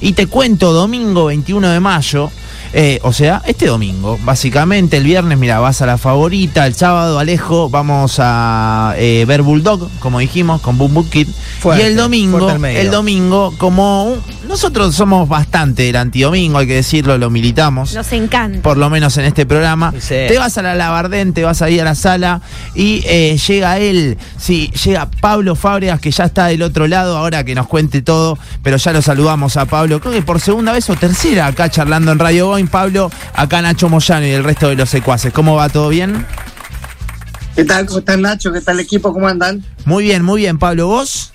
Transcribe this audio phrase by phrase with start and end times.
[0.00, 2.30] Y te cuento, domingo 21 de mayo,
[2.78, 7.18] eh, o sea, este domingo, básicamente, el viernes, mira, vas a la favorita, el sábado,
[7.18, 11.28] Alejo, vamos a eh, ver Bulldog, como dijimos, con Boom Boom Kid.
[11.64, 17.30] y el domingo, el domingo, como nosotros somos bastante del antidomingo, hay que decirlo, lo
[17.30, 17.94] militamos.
[17.94, 18.60] Nos encanta.
[18.60, 19.94] Por lo menos en este programa.
[20.06, 22.42] Te vas a la Labardén, te vas ahí a la sala
[22.74, 27.42] y eh, llega él, sí, llega Pablo Fábregas, que ya está del otro lado, ahora
[27.44, 30.88] que nos cuente todo, pero ya lo saludamos a Pablo, creo que por segunda vez
[30.90, 34.76] o tercera acá charlando en Radio Boeing, Pablo, acá Nacho Moyano y el resto de
[34.76, 35.32] los secuaces.
[35.32, 35.68] ¿Cómo va?
[35.68, 36.26] ¿Todo bien?
[37.54, 37.86] ¿Qué tal?
[37.86, 38.52] ¿Cómo están Nacho?
[38.52, 39.12] ¿Qué tal el equipo?
[39.12, 39.64] ¿Cómo andan?
[39.84, 40.88] Muy bien, muy bien, Pablo.
[40.88, 41.32] ¿Vos?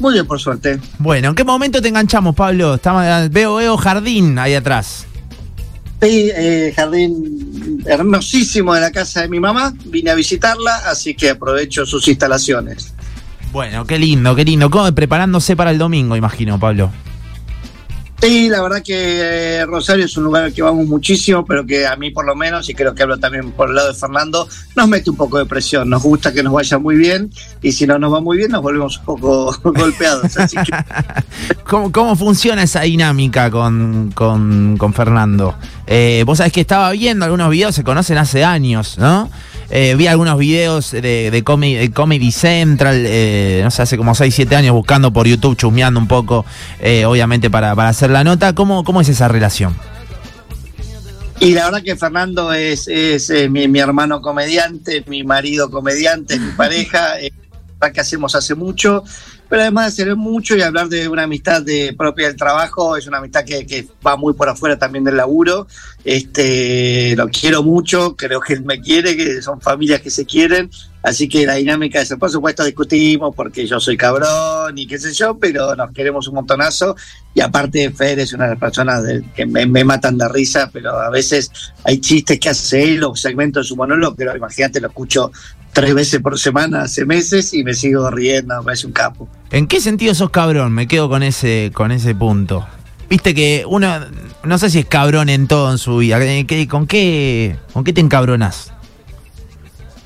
[0.00, 0.80] Muy bien, por suerte.
[0.98, 2.74] Bueno, ¿en qué momento te enganchamos, Pablo?
[2.74, 5.06] Estamos, veo, veo jardín ahí atrás.
[6.00, 9.72] Sí, eh, jardín hermosísimo de la casa de mi mamá.
[9.84, 12.92] Vine a visitarla, así que aprovecho sus instalaciones.
[13.52, 14.70] Bueno, qué lindo, qué lindo.
[14.70, 16.90] ¿Cómo preparándose para el domingo, imagino, Pablo?
[18.22, 21.88] Sí, la verdad que eh, Rosario es un lugar al que vamos muchísimo, pero que
[21.88, 24.48] a mí por lo menos, y creo que hablo también por el lado de Fernando,
[24.76, 25.90] nos mete un poco de presión.
[25.90, 28.62] Nos gusta que nos vaya muy bien y si no nos va muy bien nos
[28.62, 30.34] volvemos un poco golpeados.
[31.64, 34.12] ¿Cómo, funciona esa dinámica con,
[34.94, 35.56] Fernando?
[35.88, 39.30] Eh, vos sabés que estaba viendo algunos videos, se conocen hace años, ¿no?
[39.74, 44.74] Eh, vi algunos videos de, Comedy, Central, eh, no sé, hace como 6, 7 años
[44.74, 46.44] buscando por YouTube, chusmeando un poco,
[46.78, 48.54] eh, obviamente para, hacer la nota.
[48.54, 49.74] ¿Cómo, ¿Cómo es esa relación?
[51.40, 56.50] Y la verdad que Fernando es, es mi, mi, hermano comediante, mi marido comediante, mi
[56.52, 57.14] pareja,
[57.90, 59.02] que hacemos hace mucho
[59.52, 63.06] pero además de hacer mucho y hablar de una amistad de, propia del trabajo, es
[63.06, 65.66] una amistad que, va muy por afuera también del laburo.
[66.02, 70.70] Este, lo quiero mucho, creo que él me quiere, que son familias que se quieren,
[71.02, 75.12] así que la dinámica es, por supuesto discutimos porque yo soy cabrón y qué sé
[75.12, 76.96] yo, pero nos queremos un montonazo
[77.34, 79.02] y aparte Fer es una de las personas
[79.34, 81.50] que me, matan de risa, pero a veces
[81.84, 85.32] hay chistes que hace él o segmentos de su monólogo, pero imagínate, lo escucho
[85.72, 89.28] tres veces por semana hace meses y me sigo riendo, me parece un capo.
[89.50, 90.72] ¿En qué sentido sos cabrón?
[90.72, 92.66] Me quedo con ese, con ese punto.
[93.08, 93.88] Viste que uno,
[94.44, 96.18] no sé si es cabrón en todo en su vida.
[96.68, 98.72] ¿Con qué, con qué te encabronas?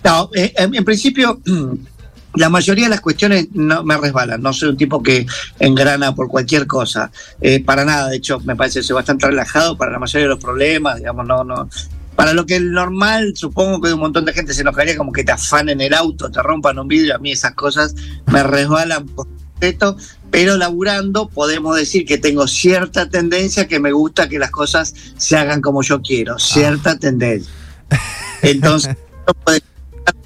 [0.06, 1.40] No, eh, en, principio,
[2.36, 4.40] la mayoría de las cuestiones no me resbalan.
[4.40, 5.26] No soy un tipo que
[5.58, 7.10] engrana por cualquier cosa.
[7.40, 10.34] Eh, para nada, de hecho, me parece que soy bastante relajado para la mayoría de
[10.34, 10.98] los problemas.
[10.98, 11.68] Digamos, no, no,
[12.14, 15.24] para lo que es normal, supongo que un montón de gente se enojaría como que
[15.24, 17.16] te afanen el auto, te rompan un vidrio.
[17.16, 17.96] A mí esas cosas
[18.26, 19.96] me resbalan por completo,
[20.30, 25.36] pero laburando podemos decir que tengo cierta tendencia que me gusta que las cosas se
[25.36, 26.98] hagan como yo quiero, cierta ah.
[26.98, 27.52] tendencia.
[28.42, 28.96] Entonces,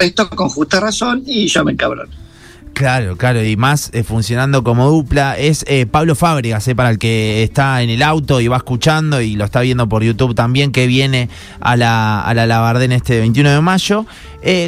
[0.00, 2.10] esto con justa razón y yo me encabrono.
[2.72, 6.98] Claro, claro, y más eh, funcionando como dupla es eh, Pablo Fábregas, eh, para el
[6.98, 10.72] que está en el auto y va escuchando y lo está viendo por YouTube también,
[10.72, 11.28] que viene
[11.60, 14.06] a la, a la Labardén este 21 de mayo.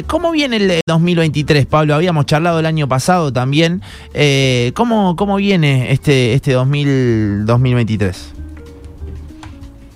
[0.05, 1.95] ¿Cómo viene el 2023, Pablo?
[1.95, 3.81] Habíamos charlado el año pasado también.
[4.75, 8.32] ¿cómo, ¿Cómo viene este, este 2023?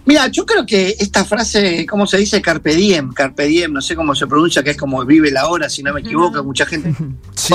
[0.08, 2.42] Mira, yo creo que esta frase, ¿cómo se dice?
[2.42, 5.70] Carpe diem, carpe diem, no sé cómo se pronuncia, que es como vive la hora,
[5.70, 6.96] si no me equivoco, mucha gente.
[7.36, 7.54] Sí.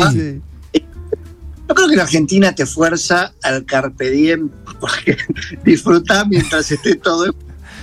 [1.66, 5.16] Yo creo que la Argentina te fuerza al carpe diem, porque
[5.64, 7.34] disfrutar mientras esté todo,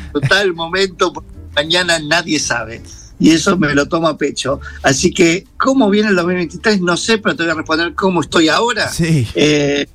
[0.03, 2.83] disfrutar el momento, porque mañana nadie sabe.
[3.19, 4.61] Y eso me lo tomo a pecho.
[4.83, 6.81] Así que, ¿cómo viene el 2023?
[6.81, 8.87] No sé, pero te voy a responder cómo estoy ahora.
[8.89, 9.27] Sí.
[9.33, 9.87] Eh,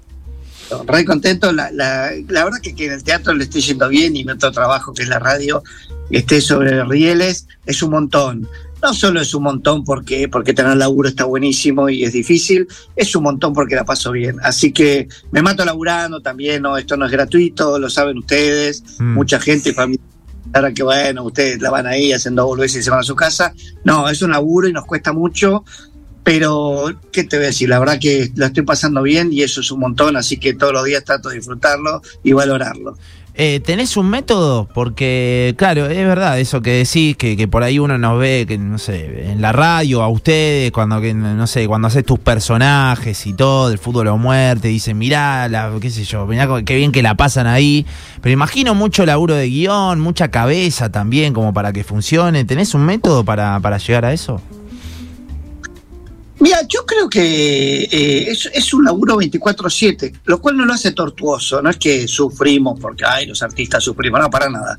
[0.83, 1.53] re contento.
[1.53, 4.33] La, la, la, verdad que, que en el teatro le estoy yendo bien y mi
[4.33, 5.63] otro trabajo, que es la radio,
[6.11, 8.49] esté sobre rieles, es un montón.
[8.83, 13.17] No solo es un montón porque, porque tener laburo está buenísimo y es difícil, es
[13.17, 14.37] un montón porque la paso bien.
[14.43, 19.15] Así que me mato laburando también, no, esto no es gratuito, lo saben ustedes, mm.
[19.15, 20.05] mucha gente, familia
[20.53, 23.53] ahora que bueno, ustedes la van ahí haciendo boludeces y se van a su casa.
[23.85, 25.65] No, es un laburo y nos cuesta mucho,
[26.25, 27.69] pero, ¿qué te voy a decir?
[27.69, 30.73] La verdad que lo estoy pasando bien y eso es un montón, así que todos
[30.73, 32.97] los días trato de disfrutarlo y valorarlo.
[33.37, 34.69] Eh, ¿Tenés un método?
[34.73, 38.57] Porque, claro, es verdad eso que decís, que, que, por ahí uno nos ve, que
[38.57, 43.27] no sé, en la radio, a ustedes, cuando, que, no sé, cuando haces tus personajes
[43.27, 46.93] y todo, el fútbol o muerte, dicen, mirá, la, qué sé yo, mirá qué bien
[46.93, 47.85] que la pasan ahí.
[48.23, 52.45] Pero imagino mucho laburo de guion, mucha cabeza también, como para que funcione.
[52.45, 54.41] ¿Tenés un método para, para llegar a eso?
[56.45, 61.63] Mira, yo creo que eh, es, un laburo 24-7, lo cual no lo hace tortuoso.
[61.63, 64.77] No es que sufrimos porque, ay, los artistas sufrimos, no, para nada.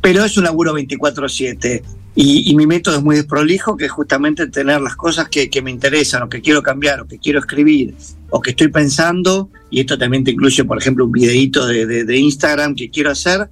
[0.00, 1.82] Pero es un laburo 24-7.
[2.14, 6.22] Y, mi método es muy desprolijo, que es justamente tener las cosas que, me interesan,
[6.22, 7.96] o que quiero cambiar, o que quiero escribir,
[8.30, 12.76] o que estoy pensando, y esto también te incluye, por ejemplo, un videíto de, Instagram
[12.76, 13.50] que quiero hacer,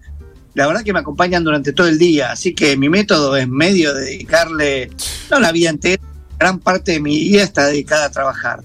[0.55, 3.93] la verdad que me acompañan durante todo el día, así que mi método es medio
[3.93, 4.91] de dedicarle,
[5.31, 6.03] no la vida entera,
[6.41, 8.61] gran parte de mi día está dedicada a trabajar.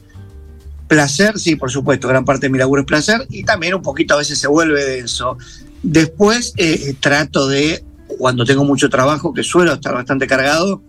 [0.87, 4.13] Placer, sí, por supuesto, gran parte de mi laburo es placer y también un poquito
[4.13, 5.37] a veces se vuelve denso.
[5.83, 7.83] Después eh, trato de,
[8.17, 10.81] cuando tengo mucho trabajo, que suelo estar bastante cargado,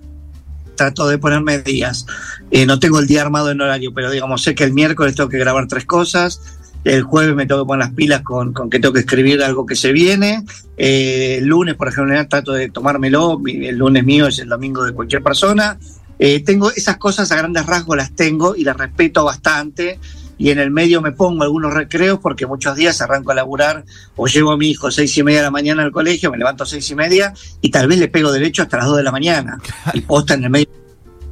[0.76, 2.06] trato de ponerme días.
[2.52, 5.28] Eh, no tengo el día armado en horario, pero digamos, sé que el miércoles tengo
[5.28, 6.40] que grabar tres cosas,
[6.84, 9.74] el jueves me tengo que poner las pilas con, que tengo que escribir algo que
[9.74, 10.44] se viene.
[10.76, 13.42] Eh, el lunes, por ejemplo, trato de tomármelo.
[13.44, 15.76] El lunes mío es el domingo de cualquier persona.
[16.18, 19.98] Eh, tengo esas cosas a grandes rasgos, las tengo y las respeto bastante.
[20.38, 23.84] Y en el medio me pongo algunos recreos porque muchos días arranco a laburar
[24.16, 26.66] o llevo a mi hijo seis y media de la mañana al colegio, me levanto
[26.66, 27.32] seis y media
[27.62, 29.58] y tal vez le pego derecho hasta las dos de la mañana.
[29.94, 30.68] Y posta en el medio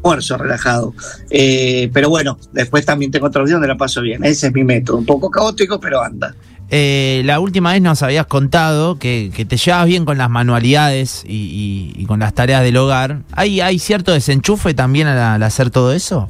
[0.05, 0.95] almuerzo relajado.
[1.31, 4.25] Eh, pero bueno, después también tengo otra opción donde la paso bien.
[4.25, 6.35] Ese es mi método, un poco caótico, pero anda.
[6.71, 12.05] Eh, la última vez nos habías contado que, te llevas bien con las manualidades y,
[12.07, 13.23] con las tareas del hogar.
[13.33, 16.29] ¿Hay, hay cierto desenchufe también al, hacer todo eso?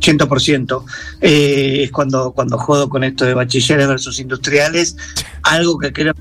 [0.00, 0.84] 100%.
[1.20, 4.96] Eh, es cuando, cuando jodo con esto de bachilleres versus industriales,
[5.42, 6.14] algo que creo,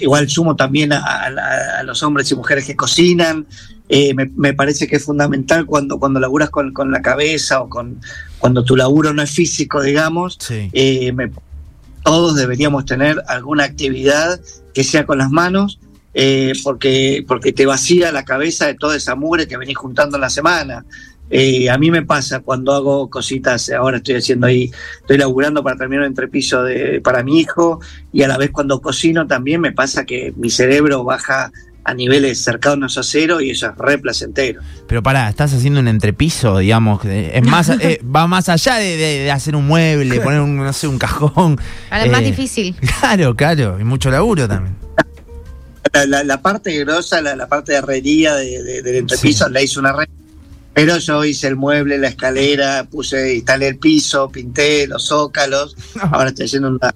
[0.00, 3.46] igual sumo también a los hombres y mujeres que cocinan,
[3.88, 8.00] eh, me, parece que es fundamental cuando, cuando laburas con, la cabeza o con
[8.38, 10.38] cuando tu laburo no es físico, digamos.
[10.50, 11.12] Eh,
[12.04, 14.40] todos deberíamos tener alguna actividad
[14.72, 15.80] que sea con las manos,
[16.12, 20.20] eh, porque, porque te vacía la cabeza de toda esa mugre que venís juntando en
[20.20, 20.84] la semana.
[21.70, 24.70] a mí me pasa cuando hago cositas, ahora estoy haciendo ahí,
[25.00, 27.80] estoy laburando para terminar un entrepiso de, para mi hijo
[28.12, 31.50] y a la vez cuando cocino también me pasa que mi cerebro baja
[31.84, 34.62] a niveles cercanos a cero y eso es re placentero.
[34.86, 39.54] Pero pará, estás haciendo un entrepiso, digamos, es más, eh, va más allá de, hacer
[39.54, 41.58] un mueble, poner un, no sé, un cajón.
[41.90, 42.76] Ahora es más eh, difícil.
[43.00, 44.76] Claro, claro, y mucho laburo también.
[46.08, 50.08] La, parte grosa, la, parte de herrería del entrepiso, la hizo una red.
[50.72, 55.76] Pero yo hice el mueble, la escalera, puse, instalé el piso, pinté los zócalos.
[56.00, 56.94] Ahora estoy haciendo una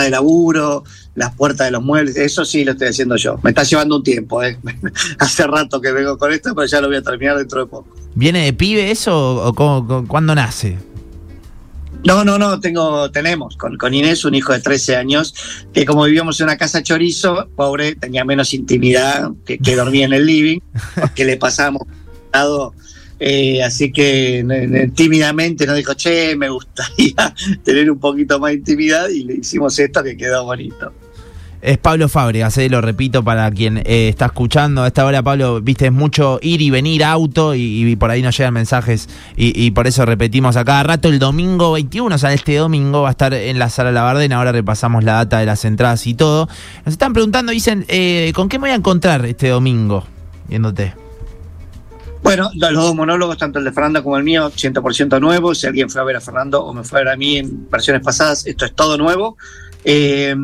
[0.00, 3.38] de laburo, las puertas de los muebles, eso sí lo estoy haciendo yo.
[3.42, 4.58] Me está llevando un tiempo, ¿eh?
[5.18, 7.88] hace rato que vengo con esto, pero ya lo voy a terminar dentro de poco.
[8.14, 10.78] ¿Viene de pibe eso o cuándo nace?
[12.04, 15.34] No, no, no, tengo, tenemos con, con, Inés un hijo de 13 años
[15.72, 20.12] que como vivíamos en una casa chorizo, pobre, tenía menos intimidad que, que dormía en
[20.12, 20.58] el living,
[21.00, 21.86] porque le pasamos
[23.24, 24.44] eh, así que
[24.96, 29.78] tímidamente nos dijo, che, me gustaría tener un poquito más de intimidad y le hicimos
[29.78, 30.92] esto que quedó bonito.
[31.62, 34.82] Es Pablo Fábregas, eh, lo repito para quien eh, está escuchando.
[34.82, 38.36] A esta hora, Pablo, viste, es mucho ir y venir auto y, por ahí nos
[38.36, 42.56] llegan mensajes y, por eso repetimos a cada rato el domingo 21, o sea, este
[42.56, 44.38] domingo va a estar en la sala Labardena.
[44.38, 46.48] Ahora repasamos la data de las entradas y todo.
[46.84, 50.04] Nos están preguntando, dicen, eh, ¿con qué me voy a encontrar este domingo
[50.48, 50.94] viéndote?
[52.24, 55.58] Bueno, los dos monólogos, tanto el de Fernando como el mío, 100% nuevos.
[55.58, 57.70] Si alguien fue a ver a Fernando o me fue a ver a mí en
[57.70, 59.36] versiones pasadas, esto es todo nuevo.
[59.84, 60.34] Eh,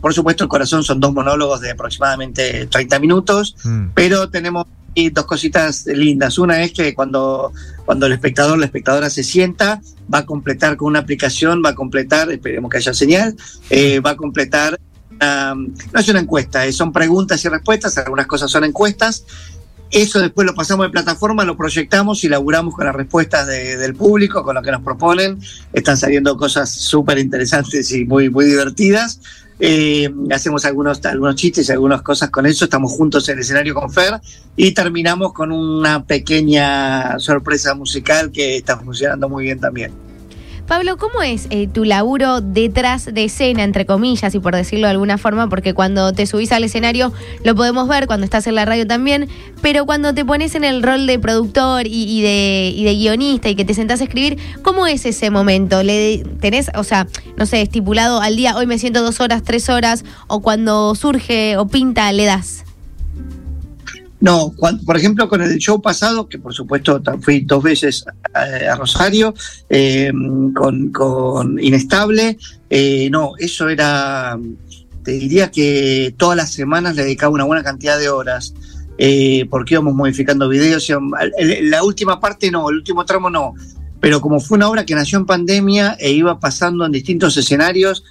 [0.00, 3.88] por supuesto, el corazón son dos monólogos de aproximadamente 30 minutos, mm.
[3.94, 4.66] pero tenemos
[5.12, 6.38] dos cositas lindas.
[6.38, 7.52] Una es que cuando,
[7.84, 9.80] cuando el espectador, la espectadora se sienta,
[10.12, 13.36] va a completar con una aplicación, va a completar, esperemos que haya señal,
[13.70, 14.78] eh, va a completar,
[15.20, 19.24] no es una encuesta, eh, son preguntas y respuestas, algunas cosas son encuestas,
[19.90, 24.42] eso después lo pasamos de plataforma, lo proyectamos y laburamos con las respuestas del público,
[24.42, 25.38] con lo que nos proponen.
[25.72, 29.20] Están saliendo cosas súper interesantes y muy, muy divertidas.
[29.60, 32.64] Eh, hacemos algunos, algunos chistes y algunas cosas con eso.
[32.64, 34.20] Estamos juntos en el escenario con Fer
[34.56, 40.07] y terminamos con una pequeña sorpresa musical que está funcionando muy bien también.
[40.68, 44.90] Pablo, ¿cómo es eh, tu laburo detrás de escena, entre comillas, y por decirlo de
[44.90, 45.48] alguna forma?
[45.48, 47.10] Porque cuando te subís al escenario
[47.42, 49.30] lo podemos ver, cuando estás en la radio también,
[49.62, 53.54] pero cuando te pones en el rol de productor y, de, y de, guionista y
[53.54, 55.82] que te sentás a escribir, ¿cómo es ese momento?
[55.82, 57.06] ¿Le ¿Tenés, o sea,
[57.38, 61.56] no sé, estipulado al día, hoy me siento dos horas, tres horas, o cuando surge
[61.56, 62.67] o pinta, le das?
[64.20, 64.52] No,
[64.84, 69.32] por ejemplo, con el show pasado, que por supuesto fui dos veces a, Rosario,
[69.70, 70.12] eh,
[70.92, 72.36] con, Inestable,
[72.68, 74.36] eh, no, eso era,
[75.04, 78.54] te diría que todas las semanas le dedicaba una buena cantidad de horas,
[78.98, 80.88] eh, porque íbamos modificando videos.
[81.62, 83.54] la última parte no, el último tramo no,
[84.00, 88.02] pero como fue una obra que nació en pandemia e iba pasando en distintos escenarios,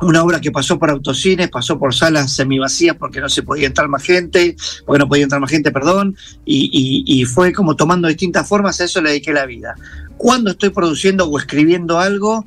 [0.00, 3.88] una obra que pasó por autocines, pasó por salas semivacías porque no se podía entrar
[3.88, 8.48] más gente, porque no podía entrar más gente, perdón, y, y, fue como tomando distintas
[8.48, 9.74] formas, a eso le dediqué la vida.
[10.16, 12.44] Cuando estoy produciendo o escribiendo algo,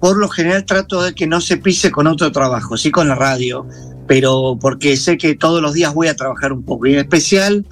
[0.00, 3.14] por lo general trato de que no se pise con otro trabajo, sí con la
[3.14, 3.66] radio,
[4.06, 7.66] pero porque sé que todos los días voy a trabajar un poco, y en especial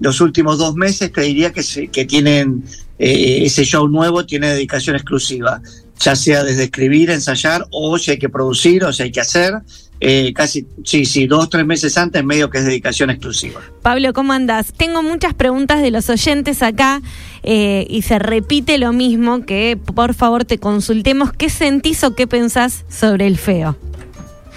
[0.00, 2.64] los últimos dos meses te diría que, se, que tienen
[2.98, 5.60] eh, ese show nuevo, tiene dedicación exclusiva
[6.00, 9.54] ya sea desde escribir, ensayar, o si hay que producir, o si hay que hacer.
[10.00, 13.60] Eh, casi, sí, sí, dos, tres meses antes, medio que es dedicación exclusiva.
[13.82, 14.72] Pablo, ¿cómo andás?
[14.72, 17.02] Tengo muchas preguntas de los oyentes acá
[17.42, 22.28] eh, y se repite lo mismo, que por favor te consultemos qué sentís o qué
[22.28, 23.76] pensás sobre el feo.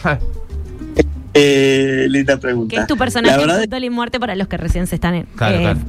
[1.33, 2.75] Eh, linda pregunta.
[2.75, 5.25] ¿Qué es tu personaje de Fútbol y Muerte para los que recién se están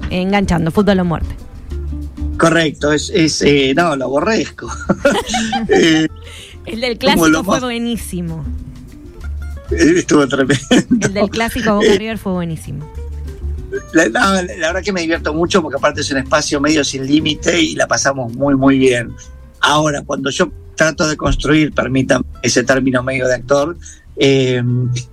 [0.09, 0.71] enganchando?
[0.71, 1.35] Fútbol o Muerte.
[2.43, 4.69] Correcto, es, es eh, no, lo aborrezco.
[5.69, 6.09] Eh,
[6.67, 8.45] el del clásico fue buenísimo.
[9.71, 10.65] Eh, estuvo tremendo.
[10.71, 12.85] El del clásico Boca River fue buenísimo.
[13.93, 17.61] La, la, verdad que me divierto mucho porque aparte es un espacio medio sin límite
[17.61, 19.15] y la pasamos muy, muy bien.
[19.61, 23.77] Ahora, cuando yo trato de construir, permítanme ese término medio de actor,
[24.17, 24.63] eh,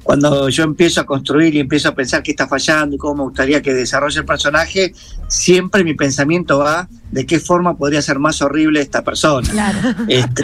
[0.03, 3.23] cuando yo empiezo a construir y empiezo a pensar qué está fallando y cómo me
[3.23, 4.93] gustaría que desarrolle el personaje,
[5.27, 9.49] siempre mi pensamiento va de qué forma podría ser más horrible esta persona.
[9.49, 9.79] Claro.
[10.07, 10.43] Este,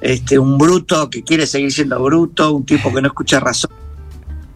[0.00, 3.70] este, un bruto que quiere seguir siendo bruto, un tipo que no escucha razón,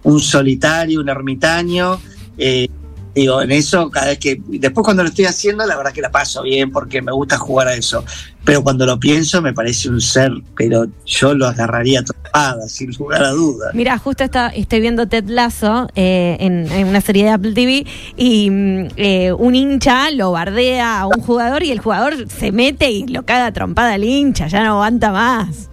[0.03, 2.01] un solitario, un ermitaño.
[2.39, 2.69] Eh,
[3.17, 4.41] digo, en eso, cada vez que.
[4.47, 7.69] Después, cuando lo estoy haciendo, la verdad que la paso bien porque me gusta jugar
[7.69, 8.05] a eso.
[8.45, 13.25] Pero cuando lo pienso, me parece un ser, pero yo lo agarraría topada, sin lugar
[13.25, 13.75] a dudas.
[13.75, 18.51] Mira, justo está, estoy viendo Ted Lasso eh, en, una serie de Apple TV y
[18.51, 23.07] mm, eh, un hincha lo bardea a un jugador y el jugador se mete y
[23.09, 25.69] lo caga trompada al hincha, ya no aguanta más.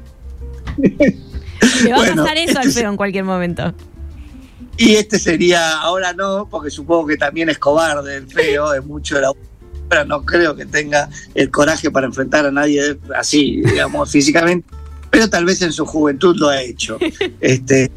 [1.83, 3.73] Le va a pasar eso al feo en cualquier momento.
[4.77, 9.21] Y este sería, ahora no, porque supongo que también es cobarde, feo, es mucho de
[9.21, 9.31] la
[9.89, 14.67] pero no creo que tenga el coraje para enfrentar a nadie así, digamos, físicamente,
[15.11, 16.97] pero tal vez en su juventud lo ha hecho.
[17.39, 17.91] Este,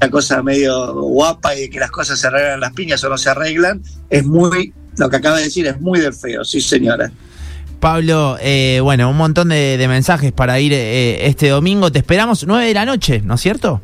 [0.00, 3.30] una cosa medio guapa y que las cosas se arreglan las piñas o no se
[3.30, 7.12] arreglan, es muy, lo que acaba de decir es muy del feo, sí señora.
[7.78, 11.92] Pablo, eh, bueno, un montón de, mensajes para ir eh, este domingo.
[11.92, 13.80] Te esperamos 9 de la noche, ¿no es cierto?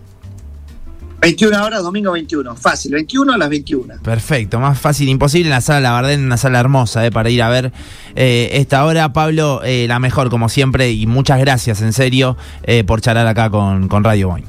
[1.25, 2.55] 21 horas, domingo 21.
[2.55, 3.95] Fácil, 21 a las 21.
[4.03, 7.41] Perfecto, más fácil imposible en la sala La Bardén, una sala hermosa eh, para ir
[7.41, 7.73] a ver
[8.15, 9.11] eh, esta hora.
[9.15, 13.49] Pablo, eh, la mejor como siempre y muchas gracias en serio eh, por charlar acá
[13.49, 14.45] con, con Radio Boy.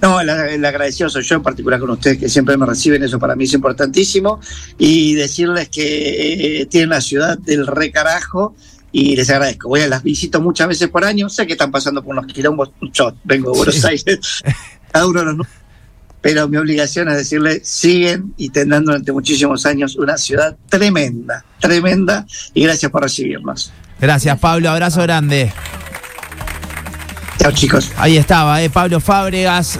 [0.00, 3.34] No, el, agradecido soy yo en particular con ustedes que siempre me reciben, eso para
[3.34, 4.38] mí es importantísimo.
[4.78, 8.54] Y decirles que tienen la ciudad del recarajo
[8.92, 9.68] y les agradezco.
[9.68, 12.70] Voy a las visito muchas veces por año, sé que están pasando por unos quilombos,
[12.92, 14.42] yo vengo de Buenos Aires.
[14.92, 15.46] los
[16.20, 22.26] pero mi obligación es decirle, siguen y tendrán durante muchísimos años una ciudad tremenda, tremenda,
[22.52, 23.72] y gracias por recibirnos.
[23.98, 25.52] Gracias, Pablo, abrazo grande.
[27.38, 27.90] Chao, chicos.
[27.96, 29.78] Ahí estaba, eh, Pablo Fábregas.